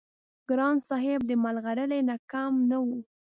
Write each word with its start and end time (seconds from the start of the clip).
ګران 0.49 0.75
صاحب 0.87 1.21
د 1.27 1.31
ملغلرې 1.43 1.99
نه 2.09 2.15
کم 2.31 2.53
نه 2.69 2.77
وو- 2.85 2.99